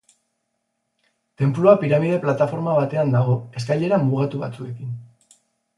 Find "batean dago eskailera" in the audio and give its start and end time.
2.81-4.03